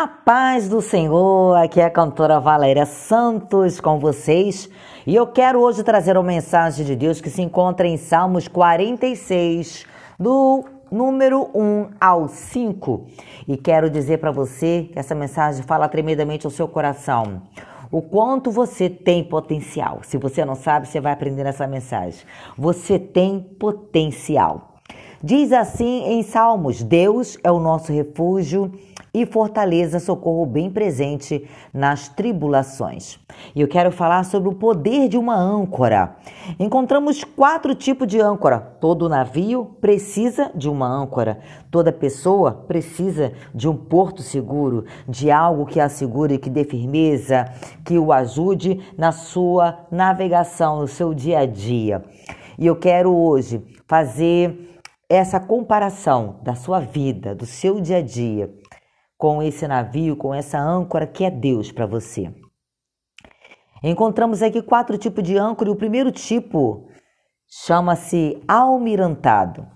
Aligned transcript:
A 0.00 0.06
paz 0.06 0.68
do 0.68 0.80
Senhor, 0.80 1.56
aqui 1.56 1.80
é 1.80 1.84
a 1.84 1.90
cantora 1.90 2.38
Valéria 2.38 2.86
Santos 2.86 3.80
com 3.80 3.98
vocês 3.98 4.70
e 5.04 5.12
eu 5.12 5.26
quero 5.26 5.58
hoje 5.58 5.82
trazer 5.82 6.16
uma 6.16 6.22
mensagem 6.22 6.86
de 6.86 6.94
Deus 6.94 7.20
que 7.20 7.28
se 7.28 7.42
encontra 7.42 7.84
em 7.84 7.96
Salmos 7.96 8.46
46, 8.46 9.84
do 10.16 10.64
número 10.88 11.50
1 11.52 11.88
ao 12.00 12.28
5. 12.28 13.06
E 13.48 13.56
quero 13.56 13.90
dizer 13.90 14.18
para 14.18 14.30
você 14.30 14.88
que 14.92 15.00
essa 15.00 15.16
mensagem 15.16 15.64
fala 15.64 15.88
tremendamente 15.88 16.46
ao 16.46 16.52
seu 16.52 16.68
coração. 16.68 17.42
O 17.90 18.00
quanto 18.00 18.52
você 18.52 18.88
tem 18.88 19.24
potencial. 19.24 19.98
Se 20.04 20.16
você 20.16 20.44
não 20.44 20.54
sabe, 20.54 20.86
você 20.86 21.00
vai 21.00 21.12
aprender 21.12 21.42
nessa 21.42 21.66
mensagem. 21.66 22.20
Você 22.56 23.00
tem 23.00 23.40
potencial. 23.58 24.76
Diz 25.20 25.52
assim 25.52 26.04
em 26.04 26.22
Salmos: 26.22 26.84
Deus 26.84 27.36
é 27.42 27.50
o 27.50 27.58
nosso 27.58 27.92
refúgio 27.92 28.70
e 29.22 29.26
fortaleza, 29.26 29.98
socorro 29.98 30.46
bem 30.46 30.70
presente 30.70 31.48
nas 31.74 32.08
tribulações. 32.08 33.18
E 33.54 33.60
eu 33.60 33.66
quero 33.66 33.90
falar 33.90 34.24
sobre 34.24 34.48
o 34.48 34.54
poder 34.54 35.08
de 35.08 35.18
uma 35.18 35.34
âncora. 35.34 36.16
Encontramos 36.58 37.24
quatro 37.24 37.74
tipos 37.74 38.06
de 38.06 38.20
âncora. 38.20 38.60
Todo 38.80 39.08
navio 39.08 39.76
precisa 39.80 40.52
de 40.54 40.68
uma 40.68 40.86
âncora. 40.86 41.40
Toda 41.70 41.92
pessoa 41.92 42.52
precisa 42.52 43.32
de 43.54 43.68
um 43.68 43.76
porto 43.76 44.22
seguro, 44.22 44.84
de 45.08 45.30
algo 45.30 45.66
que 45.66 45.80
assegure, 45.80 46.38
que 46.38 46.48
dê 46.48 46.62
firmeza, 46.62 47.46
que 47.84 47.98
o 47.98 48.12
ajude 48.12 48.80
na 48.96 49.10
sua 49.10 49.80
navegação, 49.90 50.80
no 50.80 50.88
seu 50.88 51.12
dia 51.12 51.40
a 51.40 51.46
dia. 51.46 52.04
E 52.56 52.66
eu 52.66 52.76
quero 52.76 53.14
hoje 53.14 53.64
fazer 53.86 54.68
essa 55.08 55.40
comparação 55.40 56.36
da 56.42 56.54
sua 56.54 56.80
vida, 56.80 57.34
do 57.34 57.46
seu 57.46 57.80
dia 57.80 57.96
a 57.96 58.02
dia, 58.02 58.52
com 59.18 59.42
esse 59.42 59.66
navio, 59.66 60.16
com 60.16 60.32
essa 60.32 60.58
âncora 60.58 61.04
que 61.04 61.24
é 61.24 61.30
Deus 61.30 61.72
para 61.72 61.84
você. 61.84 62.32
Encontramos 63.82 64.42
aqui 64.42 64.62
quatro 64.62 64.96
tipos 64.96 65.24
de 65.24 65.36
âncora 65.36 65.68
e 65.68 65.72
o 65.72 65.76
primeiro 65.76 66.12
tipo 66.12 66.88
chama-se 67.48 68.40
almirantado. 68.46 69.66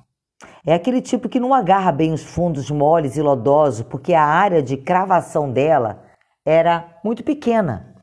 É 0.65 0.75
aquele 0.75 1.01
tipo 1.01 1.29
que 1.29 1.41
não 1.41 1.53
agarra 1.53 1.91
bem 1.91 2.13
os 2.13 2.23
fundos 2.23 2.71
moles 2.71 3.17
e 3.17 3.23
lodosos, 3.23 3.85
porque 3.85 4.15
a 4.15 4.25
área 4.25 4.63
de 4.63 4.77
cravação 4.77 5.51
dela 5.51 6.05
era 6.47 7.01
muito 7.05 7.25
pequena. 7.25 7.97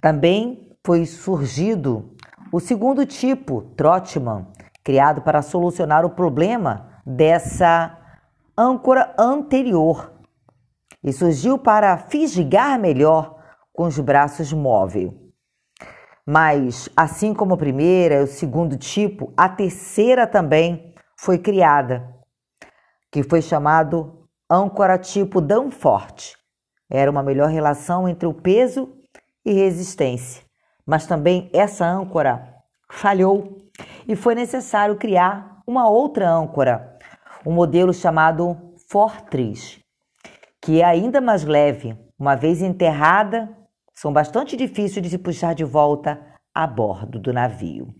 Também 0.00 0.76
foi 0.84 1.06
surgido 1.06 2.16
o 2.52 2.58
segundo 2.58 3.06
tipo, 3.06 3.62
Trotman, 3.76 4.48
criado 4.82 5.22
para 5.22 5.42
solucionar 5.42 6.04
o 6.04 6.10
problema 6.10 6.88
dessa 7.06 7.96
âncora 8.56 9.14
anterior 9.16 10.19
e 11.02 11.12
surgiu 11.12 11.58
para 11.58 11.96
fisgar 11.96 12.78
melhor 12.78 13.36
com 13.72 13.84
os 13.84 13.98
braços 13.98 14.52
móveis. 14.52 15.10
Mas, 16.26 16.88
assim 16.96 17.32
como 17.34 17.54
a 17.54 17.56
primeira 17.56 18.16
e 18.16 18.24
o 18.24 18.26
segundo 18.26 18.76
tipo, 18.76 19.32
a 19.36 19.48
terceira 19.48 20.26
também 20.26 20.94
foi 21.18 21.38
criada, 21.38 22.14
que 23.10 23.22
foi 23.22 23.42
chamado 23.42 24.28
âncora 24.48 24.98
tipo 24.98 25.40
Danforth. 25.40 26.36
Era 26.90 27.10
uma 27.10 27.22
melhor 27.22 27.48
relação 27.48 28.08
entre 28.08 28.26
o 28.26 28.34
peso 28.34 28.92
e 29.44 29.52
resistência. 29.52 30.44
Mas 30.86 31.06
também 31.06 31.50
essa 31.52 31.86
âncora 31.86 32.54
falhou 32.90 33.58
e 34.06 34.16
foi 34.16 34.34
necessário 34.34 34.96
criar 34.96 35.62
uma 35.66 35.88
outra 35.88 36.28
âncora, 36.28 36.98
um 37.46 37.52
modelo 37.52 37.94
chamado 37.94 38.56
Fortress, 38.88 39.80
que 40.70 40.80
é 40.80 40.84
ainda 40.84 41.20
mais 41.20 41.42
leve, 41.42 41.98
uma 42.16 42.36
vez 42.36 42.62
enterrada, 42.62 43.50
são 43.92 44.12
bastante 44.12 44.56
difíceis 44.56 45.02
de 45.02 45.10
se 45.10 45.18
puxar 45.18 45.52
de 45.52 45.64
volta 45.64 46.24
a 46.54 46.64
bordo 46.64 47.18
do 47.18 47.32
navio. 47.32 47.92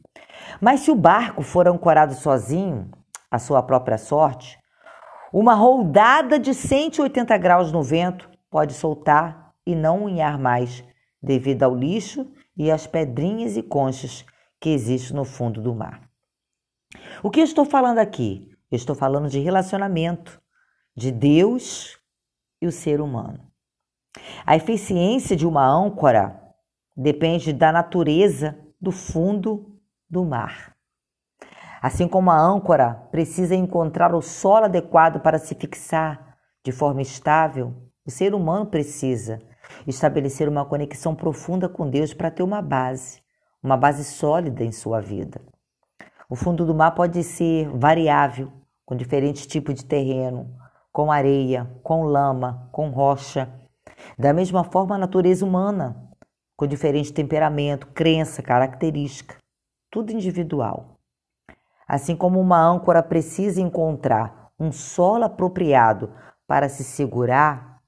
Mas 0.61 0.83
se 0.83 0.91
o 0.93 0.95
barco 0.95 1.43
for 1.43 1.67
ancorado 1.67 2.15
sozinho, 2.15 2.89
à 3.29 3.41
sua 3.41 3.61
própria 3.61 3.99
sorte, 3.99 4.57
uma 5.33 5.53
roldada 5.53 6.39
de 6.39 6.55
180 6.55 7.37
graus 7.39 7.73
no 7.73 7.83
vento 7.83 8.31
pode 8.49 8.73
soltar 8.73 9.53
e 9.67 9.75
não 9.75 10.05
unhar 10.05 10.39
mais, 10.39 10.85
devido 11.21 11.65
ao 11.65 11.75
lixo 11.75 12.25
e 12.57 12.71
às 12.71 12.87
pedrinhas 12.87 13.57
e 13.57 13.65
conchas 13.65 14.25
que 14.61 14.71
existem 14.71 15.17
no 15.17 15.25
fundo 15.25 15.61
do 15.61 15.75
mar. 15.75 16.09
O 17.21 17.33
que 17.33 17.41
eu 17.41 17.45
estou 17.45 17.65
falando 17.65 17.99
aqui? 17.99 18.49
Eu 18.71 18.77
estou 18.77 18.95
falando 18.95 19.29
de 19.29 19.41
relacionamento, 19.41 20.41
de 20.97 21.11
Deus 21.11 21.99
e 22.61 22.67
o 22.67 22.73
ser 22.73 23.01
humano. 23.01 23.41
A 24.45 24.57
eficiência 24.57 25.37
de 25.37 25.47
uma 25.47 25.67
âncora 25.67 26.41
depende 26.97 27.53
da 27.53 27.71
natureza 27.71 28.59
do 28.81 28.91
fundo 28.91 29.79
do 30.09 30.25
mar. 30.25 30.75
Assim 31.81 32.07
como 32.07 32.31
a 32.31 32.39
âncora 32.39 32.95
precisa 33.11 33.55
encontrar 33.55 34.15
o 34.15 34.21
solo 34.21 34.67
adequado 34.67 35.21
para 35.21 35.39
se 35.39 35.55
fixar 35.55 36.37
de 36.63 36.73
forma 36.73 37.01
estável, 37.01 37.75
o 38.05 38.11
ser 38.11 38.35
humano 38.35 38.67
precisa 38.67 39.41
estabelecer 39.87 40.49
uma 40.49 40.65
conexão 40.65 41.15
profunda 41.15 41.69
com 41.69 41.89
Deus 41.89 42.13
para 42.13 42.31
ter 42.31 42.43
uma 42.43 42.61
base, 42.61 43.23
uma 43.63 43.77
base 43.77 44.05
sólida 44.05 44.65
em 44.65 44.73
sua 44.73 45.01
vida. 45.01 45.41
O 46.29 46.37
fundo 46.37 46.67
do 46.67 46.75
mar 46.75 46.91
pode 46.93 47.23
ser 47.23 47.69
variável, 47.71 48.53
com 48.85 48.95
diferentes 48.95 49.47
tipos 49.47 49.75
de 49.75 49.85
terreno, 49.85 50.55
com 50.93 51.11
areia, 51.11 51.71
com 51.83 52.05
lama, 52.05 52.69
com 52.73 52.91
rocha. 52.91 53.49
Da 54.19 54.33
mesma 54.33 54.65
forma, 54.65 54.95
a 54.95 54.99
natureza 54.99 55.45
humana, 55.45 56.11
com 56.57 56.67
diferente 56.67 57.13
temperamento, 57.13 57.87
crença, 57.89 58.43
característica, 58.43 59.37
tudo 59.91 60.13
individual. 60.13 60.97
Assim 61.87 62.15
como 62.15 62.41
uma 62.41 62.61
âncora 62.61 63.03
precisa 63.03 63.61
encontrar 63.61 64.51
um 64.59 64.71
solo 64.71 65.25
apropriado 65.25 66.13
para 66.47 66.69
se 66.69 66.85
segurar, 66.85 67.81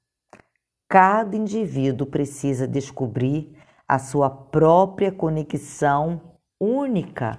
cada 0.89 1.37
indivíduo 1.37 2.07
precisa 2.07 2.67
descobrir 2.67 3.57
a 3.87 3.99
sua 3.99 4.31
própria 4.31 5.13
conexão 5.13 6.21
única 6.61 7.39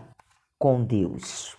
com 0.60 0.84
Deus. 0.84 1.58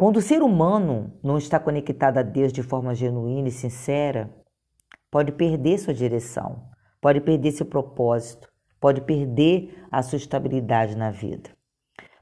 Quando 0.00 0.16
o 0.16 0.22
ser 0.22 0.42
humano 0.42 1.12
não 1.22 1.36
está 1.36 1.60
conectado 1.60 2.16
a 2.16 2.22
Deus 2.22 2.54
de 2.54 2.62
forma 2.62 2.94
genuína 2.94 3.48
e 3.48 3.52
sincera, 3.52 4.34
pode 5.10 5.30
perder 5.30 5.76
sua 5.76 5.92
direção, 5.92 6.70
pode 7.02 7.20
perder 7.20 7.52
seu 7.52 7.66
propósito, 7.66 8.50
pode 8.80 9.02
perder 9.02 9.84
a 9.92 10.02
sua 10.02 10.16
estabilidade 10.16 10.96
na 10.96 11.10
vida. 11.10 11.50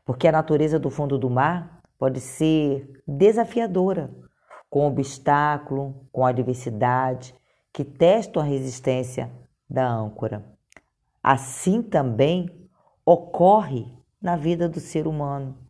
Porque 0.04 0.26
a 0.26 0.32
natureza 0.32 0.76
do 0.76 0.90
fundo 0.90 1.16
do 1.16 1.30
mar 1.30 1.80
pode 1.96 2.18
ser 2.18 3.00
desafiadora, 3.06 4.12
com 4.68 4.84
obstáculo, 4.84 6.04
com 6.10 6.26
adversidade, 6.26 7.32
que 7.72 7.84
testam 7.84 8.42
a 8.42 8.44
resistência 8.44 9.30
da 9.70 9.88
âncora. 9.88 10.44
Assim 11.22 11.80
também 11.80 12.68
ocorre 13.06 13.86
na 14.20 14.34
vida 14.34 14.68
do 14.68 14.80
ser 14.80 15.06
humano 15.06 15.67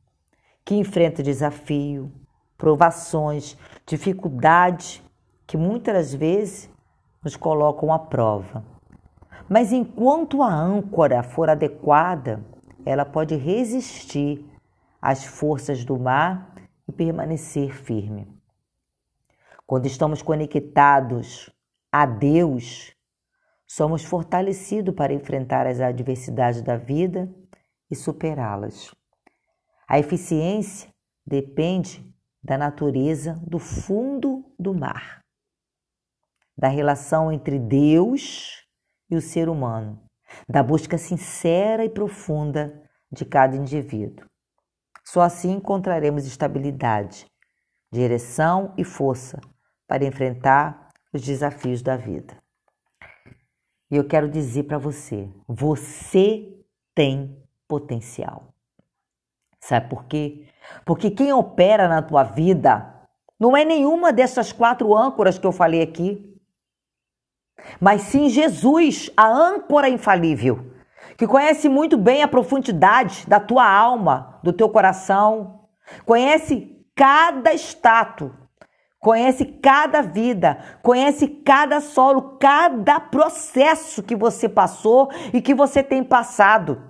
que 0.68 0.74
enfrenta 0.74 1.22
desafio, 1.22 2.12
provações, 2.58 3.56
dificuldades 3.86 5.02
que 5.46 5.56
muitas 5.56 6.12
vezes 6.12 6.68
nos 7.24 7.36
colocam 7.36 7.90
à 7.90 7.98
prova. 7.98 8.62
Mas 9.48 9.72
enquanto 9.72 10.42
a 10.42 10.52
âncora 10.52 11.22
for 11.22 11.48
adequada, 11.48 12.44
ela 12.84 13.06
pode 13.06 13.34
resistir 13.34 14.44
às 15.00 15.24
forças 15.24 15.86
do 15.86 15.98
mar 15.98 16.54
e 16.86 16.92
permanecer 16.92 17.72
firme. 17.72 18.28
Quando 19.66 19.86
estamos 19.86 20.20
conectados 20.20 21.50
a 21.90 22.04
Deus, 22.04 22.94
somos 23.66 24.04
fortalecidos 24.04 24.94
para 24.94 25.14
enfrentar 25.14 25.66
as 25.66 25.80
adversidades 25.80 26.60
da 26.60 26.76
vida 26.76 27.26
e 27.90 27.96
superá-las. 27.96 28.97
A 29.88 29.98
eficiência 29.98 30.92
depende 31.26 32.04
da 32.44 32.58
natureza 32.58 33.40
do 33.46 33.58
fundo 33.58 34.44
do 34.58 34.74
mar, 34.74 35.24
da 36.56 36.68
relação 36.68 37.32
entre 37.32 37.58
Deus 37.58 38.66
e 39.10 39.16
o 39.16 39.22
ser 39.22 39.48
humano, 39.48 39.98
da 40.46 40.62
busca 40.62 40.98
sincera 40.98 41.86
e 41.86 41.88
profunda 41.88 42.82
de 43.10 43.24
cada 43.24 43.56
indivíduo. 43.56 44.28
Só 45.02 45.22
assim 45.22 45.52
encontraremos 45.52 46.26
estabilidade, 46.26 47.26
direção 47.90 48.74
e 48.76 48.84
força 48.84 49.40
para 49.86 50.04
enfrentar 50.04 50.92
os 51.14 51.22
desafios 51.22 51.80
da 51.80 51.96
vida. 51.96 52.36
E 53.90 53.96
eu 53.96 54.06
quero 54.06 54.28
dizer 54.28 54.64
para 54.64 54.76
você: 54.76 55.32
você 55.48 56.62
tem 56.94 57.42
potencial. 57.66 58.52
Sabe 59.68 59.90
por 59.90 60.06
quê? 60.06 60.46
Porque 60.86 61.10
quem 61.10 61.30
opera 61.30 61.88
na 61.88 62.00
tua 62.00 62.22
vida 62.22 62.90
não 63.38 63.54
é 63.54 63.66
nenhuma 63.66 64.10
dessas 64.10 64.50
quatro 64.50 64.96
âncoras 64.96 65.38
que 65.38 65.46
eu 65.46 65.52
falei 65.52 65.82
aqui. 65.82 66.24
mas 67.78 68.02
sim 68.02 68.30
Jesus, 68.30 69.10
a 69.14 69.26
âncora 69.28 69.90
infalível, 69.90 70.72
que 71.18 71.26
conhece 71.26 71.68
muito 71.68 71.98
bem 71.98 72.22
a 72.22 72.28
profundidade 72.28 73.26
da 73.28 73.38
tua 73.38 73.68
alma, 73.68 74.40
do 74.42 74.54
teu 74.54 74.70
coração, 74.70 75.64
conhece 76.06 76.82
cada 76.96 77.52
status, 77.52 78.30
conhece 78.98 79.44
cada 79.44 80.00
vida, 80.00 80.78
conhece 80.82 81.28
cada 81.28 81.82
solo, 81.82 82.38
cada 82.38 82.98
processo 83.00 84.02
que 84.02 84.16
você 84.16 84.48
passou 84.48 85.10
e 85.34 85.42
que 85.42 85.54
você 85.54 85.82
tem 85.82 86.02
passado. 86.02 86.87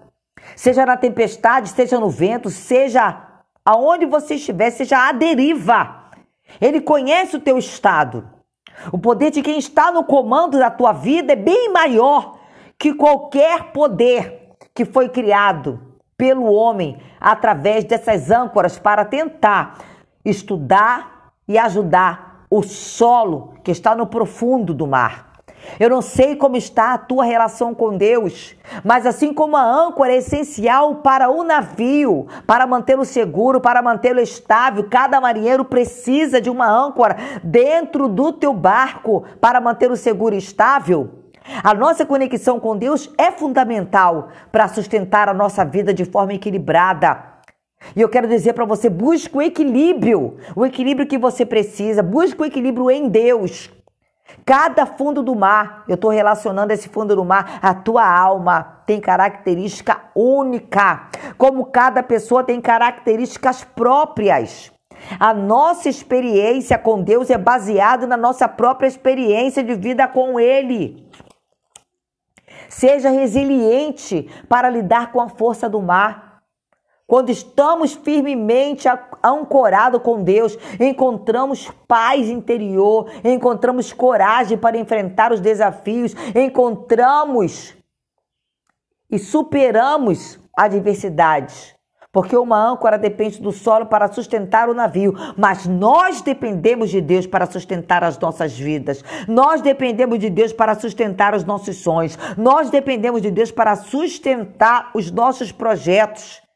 Seja 0.56 0.85
na 0.85 0.96
tempestade, 0.96 1.69
seja 1.70 1.99
no 1.99 2.11
vento, 2.11 2.50
seja 2.50 3.25
aonde 3.64 4.06
você 4.06 4.35
estiver, 4.35 4.70
seja 4.70 5.08
a 5.08 5.12
deriva. 5.12 6.05
Ele 6.61 6.81
conhece 6.81 7.37
o 7.37 7.40
teu 7.40 7.58
estado. 7.58 8.29
O 8.93 8.99
poder 8.99 9.31
de 9.31 9.43
quem 9.43 9.58
está 9.58 9.90
no 9.90 10.05
comando 10.05 10.58
da 10.58 10.70
tua 10.70 10.93
vida 10.93 11.32
é 11.32 11.37
bem 11.37 11.73
maior 11.73 12.38
que 12.79 12.94
qualquer 12.94 13.73
poder 13.73 14.55
que 14.75 14.85
foi 14.85 15.08
criado 15.08 15.81
pelo 16.17 16.52
homem 16.52 17.00
através 17.20 17.84
dessas 17.84 18.31
âncoras 18.31 18.79
para 18.79 19.05
tentar 19.05 19.79
estudar 20.25 21.32
e 21.46 21.58
ajudar 21.58 22.44
o 22.50 22.62
solo 22.62 23.55
que 23.62 23.70
está 23.70 23.94
no 23.94 24.06
profundo 24.06 24.73
do 24.73 24.87
mar. 24.87 25.28
Eu 25.78 25.90
não 25.90 26.02
sei 26.02 26.34
como 26.34 26.56
está 26.56 26.94
a 26.94 26.99
tua 26.99 27.25
relação 27.25 27.75
com 27.75 27.96
Deus, 27.96 28.56
mas 28.84 29.06
assim 29.06 29.32
como 29.32 29.56
a 29.56 29.62
âncora 29.62 30.12
é 30.12 30.16
essencial 30.16 30.96
para 30.96 31.31
o 31.31 31.44
navio, 31.44 32.26
para 32.46 32.66
mantê-lo 32.66 33.05
seguro, 33.05 33.60
para 33.60 33.82
mantê-lo 33.82 34.20
estável, 34.20 34.88
cada 34.90 35.20
marinheiro 35.20 35.64
precisa 35.64 36.40
de 36.40 36.50
uma 36.50 36.69
âncora 36.69 37.16
dentro 37.43 38.08
do 38.08 38.32
teu 38.32 38.52
barco 38.52 39.25
para 39.40 39.60
mantê-lo 39.60 39.96
seguro 39.96 40.34
e 40.34 40.38
estável. 40.38 41.10
A 41.62 41.72
nossa 41.72 42.05
conexão 42.05 42.60
com 42.60 42.76
Deus 42.76 43.10
é 43.16 43.31
fundamental 43.31 44.28
para 44.52 44.69
sustentar 44.69 45.28
a 45.28 45.34
nossa 45.34 45.64
vida 45.64 45.94
de 45.94 46.05
forma 46.05 46.34
equilibrada. 46.34 47.38
E 47.96 48.00
eu 48.00 48.08
quero 48.08 48.28
dizer 48.28 48.52
para 48.52 48.64
você: 48.64 48.90
busque 48.90 49.37
o 49.37 49.43
equilíbrio, 49.43 50.37
o 50.55 50.66
equilíbrio 50.66 51.06
que 51.06 51.16
você 51.16 51.46
precisa, 51.46 52.02
busque 52.02 52.43
o 52.43 52.44
equilíbrio 52.44 52.90
em 52.90 53.08
Deus. 53.08 53.70
Cada 54.45 54.87
fundo 54.87 55.23
do 55.23 55.35
mar, 55.35 55.85
eu 55.89 55.95
estou 55.95 56.11
relacionando 56.11 56.73
esse 56.73 56.89
fundo 56.89 57.15
do 57.15 57.25
mar, 57.25 57.59
a 57.63 57.75
tua 57.75 58.07
alma 58.07 58.83
tem 58.87 59.01
característica 59.01 60.01
única, 60.15 61.09
como 61.37 61.67
cada 61.67 62.03
pessoa 62.03 62.45
tem 62.45 62.61
características 62.61 63.65
próprias. 63.65 64.73
A 65.19 65.33
nossa 65.33 65.89
experiência 65.89 66.77
com 66.77 67.03
Deus 67.03 67.31
é 67.31 67.39
baseada 67.39 68.07
na 68.07 68.17
nossa 68.17 68.49
própria 68.49 68.89
experiência 68.89 69.63
de 69.63 69.75
vida 69.75 70.07
com 70.09 70.39
Ele. 70.39 71.09
Seja 72.69 73.11
resiliente 73.11 74.29
para 74.49 74.69
lidar 74.69 75.11
com 75.13 75.21
a 75.21 75.29
força 75.29 75.69
do 75.69 75.81
mar. 75.81 76.28
Quando 77.08 77.31
estamos 77.31 77.94
firmemente 77.94 78.87
ancorados 79.22 80.02
com 80.02 80.22
Deus, 80.22 80.58
encontramos 80.78 81.72
paz 81.88 82.28
interior, 82.28 83.10
encontramos 83.25 83.94
coragem 83.94 84.58
para 84.58 84.76
enfrentar 84.76 85.32
os 85.32 85.40
desafios, 85.40 86.14
encontramos 86.34 87.75
e 89.10 89.19
superamos 89.19 90.38
adversidades. 90.55 91.75
Porque 92.12 92.37
uma 92.37 92.62
âncora 92.62 92.99
depende 92.99 93.40
do 93.40 93.52
solo 93.52 93.87
para 93.87 94.12
sustentar 94.12 94.69
o 94.69 94.75
navio, 94.75 95.14
mas 95.34 95.66
nós 95.66 96.20
dependemos 96.20 96.90
de 96.90 97.00
Deus 97.00 97.26
para 97.26 97.46
sustentar 97.46 98.05
as 98.05 98.19
nossas 98.19 98.58
vidas. 98.58 99.02
Nós 99.26 99.62
dependemos 99.62 100.19
de 100.19 100.28
Deus 100.28 100.52
para 100.52 100.75
sustentar 100.78 101.34
os 101.34 101.44
nossos 101.44 101.76
sonhos. 101.76 102.19
Nós 102.37 102.69
dependemos 102.69 103.22
de 103.22 103.31
Deus 103.31 103.50
para 103.50 103.76
sustentar 103.76 104.90
os 104.94 105.10
nossos 105.10 105.50
projetos. 105.50 106.46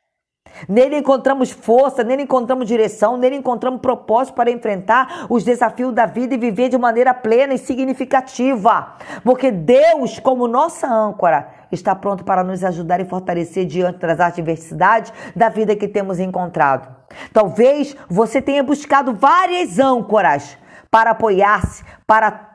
Nele 0.69 0.97
encontramos 0.97 1.50
força, 1.50 2.05
nele 2.05 2.23
encontramos 2.23 2.67
direção, 2.67 3.17
nele 3.17 3.37
encontramos 3.37 3.81
propósito 3.81 4.35
para 4.35 4.50
enfrentar 4.50 5.27
os 5.29 5.44
desafios 5.44 5.93
da 5.93 6.06
vida 6.06 6.35
e 6.35 6.39
viver 6.39 6.69
de 6.69 6.79
maneira 6.79 7.12
plena 7.12 7.55
e 7.55 7.59
significativa. 7.59 8.94
Porque 9.25 9.50
Deus, 9.50 10.19
como 10.19 10.47
nossa 10.47 10.87
âncora, 10.87 11.49
está 11.71 11.94
pronto 11.94 12.25
para 12.25 12.44
nos 12.44 12.62
ajudar 12.62 13.00
e 13.00 13.05
fortalecer 13.05 13.67
diante 13.67 13.99
das 14.00 14.21
adversidades 14.21 15.12
da 15.35 15.49
vida 15.49 15.75
que 15.75 15.89
temos 15.89 16.21
encontrado. 16.21 16.95
Talvez 17.33 17.97
você 18.09 18.41
tenha 18.41 18.62
buscado 18.62 19.15
várias 19.15 19.79
âncoras 19.79 20.56
para 20.91 21.11
apoiar-se, 21.11 21.83
para 22.06 22.51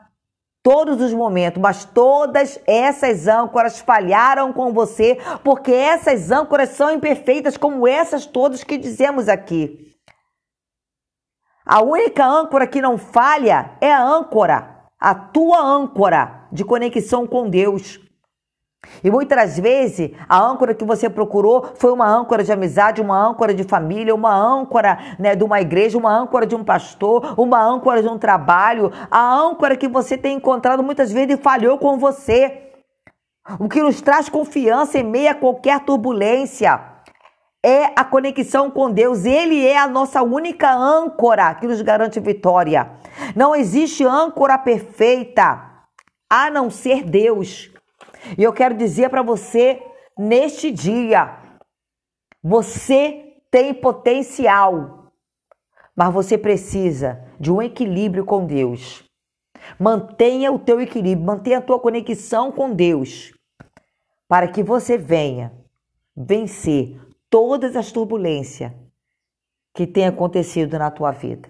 todos 0.62 1.00
os 1.00 1.12
momentos, 1.12 1.60
mas 1.60 1.84
todas 1.84 2.60
essas 2.66 3.26
âncoras 3.26 3.80
falharam 3.80 4.52
com 4.52 4.72
você, 4.72 5.18
porque 5.42 5.72
essas 5.72 6.30
âncoras 6.30 6.70
são 6.70 6.90
imperfeitas, 6.90 7.56
como 7.56 7.86
essas 7.86 8.26
todas 8.26 8.64
que 8.64 8.76
dizemos 8.76 9.28
aqui. 9.28 9.94
A 11.64 11.82
única 11.82 12.24
âncora 12.24 12.66
que 12.66 12.80
não 12.80 12.96
falha 12.96 13.76
é 13.80 13.92
a 13.92 14.02
âncora, 14.02 14.84
a 14.98 15.14
tua 15.14 15.60
âncora 15.60 16.48
de 16.50 16.64
conexão 16.64 17.26
com 17.26 17.48
Deus. 17.48 18.00
E 19.02 19.10
muitas 19.10 19.58
vezes 19.58 20.12
a 20.28 20.38
âncora 20.38 20.74
que 20.74 20.84
você 20.84 21.10
procurou 21.10 21.72
foi 21.74 21.92
uma 21.92 22.06
âncora 22.06 22.42
de 22.42 22.52
amizade, 22.52 23.00
uma 23.00 23.18
âncora 23.18 23.52
de 23.52 23.64
família, 23.64 24.14
uma 24.14 24.34
âncora 24.34 24.98
né, 25.18 25.34
de 25.34 25.44
uma 25.44 25.60
igreja, 25.60 25.98
uma 25.98 26.12
âncora 26.12 26.46
de 26.46 26.54
um 26.54 26.64
pastor, 26.64 27.34
uma 27.36 27.60
âncora 27.60 28.02
de 28.02 28.08
um 28.08 28.18
trabalho. 28.18 28.92
A 29.10 29.34
âncora 29.34 29.76
que 29.76 29.88
você 29.88 30.16
tem 30.16 30.36
encontrado 30.36 30.82
muitas 30.82 31.12
vezes 31.12 31.38
falhou 31.40 31.78
com 31.78 31.98
você. 31.98 32.64
O 33.58 33.68
que 33.68 33.82
nos 33.82 34.00
traz 34.00 34.28
confiança 34.28 34.98
em 34.98 35.04
meio 35.04 35.30
a 35.30 35.34
qualquer 35.34 35.80
turbulência 35.80 36.80
é 37.64 37.86
a 37.96 38.04
conexão 38.04 38.70
com 38.70 38.90
Deus. 38.90 39.24
Ele 39.24 39.66
é 39.66 39.78
a 39.78 39.88
nossa 39.88 40.22
única 40.22 40.70
âncora 40.72 41.54
que 41.54 41.66
nos 41.66 41.80
garante 41.82 42.20
vitória. 42.20 42.90
Não 43.34 43.56
existe 43.56 44.04
âncora 44.04 44.58
perfeita 44.58 45.66
a 46.30 46.50
não 46.50 46.68
ser 46.68 47.02
Deus. 47.02 47.70
E 48.36 48.42
eu 48.42 48.52
quero 48.52 48.76
dizer 48.76 49.10
para 49.10 49.22
você 49.22 49.82
neste 50.16 50.70
dia: 50.70 51.38
você 52.42 53.36
tem 53.50 53.74
potencial, 53.74 55.12
mas 55.94 56.12
você 56.12 56.36
precisa 56.36 57.24
de 57.38 57.52
um 57.52 57.62
equilíbrio 57.62 58.24
com 58.24 58.46
Deus. 58.46 59.04
Mantenha 59.78 60.52
o 60.52 60.58
teu 60.58 60.80
equilíbrio, 60.80 61.26
mantenha 61.26 61.58
a 61.58 61.62
tua 61.62 61.78
conexão 61.78 62.50
com 62.50 62.72
Deus, 62.72 63.32
para 64.26 64.48
que 64.48 64.62
você 64.62 64.96
venha 64.96 65.52
vencer 66.16 67.00
todas 67.30 67.76
as 67.76 67.92
turbulências 67.92 68.72
que 69.74 69.86
têm 69.86 70.06
acontecido 70.06 70.78
na 70.78 70.90
tua 70.90 71.12
vida. 71.12 71.48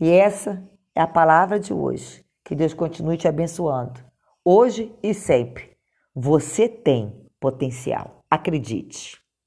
E 0.00 0.10
essa 0.10 0.62
é 0.94 1.00
a 1.00 1.06
palavra 1.06 1.60
de 1.60 1.72
hoje. 1.72 2.24
Que 2.44 2.54
Deus 2.54 2.74
continue 2.74 3.16
te 3.16 3.28
abençoando, 3.28 4.00
hoje 4.44 4.92
e 5.02 5.14
sempre. 5.14 5.76
Você 6.14 6.68
tem 6.68 7.12
potencial. 7.38 8.18
Acredite. 8.28 9.19